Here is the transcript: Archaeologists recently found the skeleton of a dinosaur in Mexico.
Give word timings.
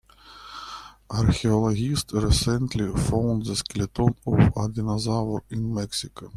Archaeologists 1.11 2.11
recently 2.11 2.91
found 2.91 3.45
the 3.45 3.55
skeleton 3.55 4.15
of 4.25 4.51
a 4.57 4.67
dinosaur 4.67 5.43
in 5.51 5.71
Mexico. 5.75 6.27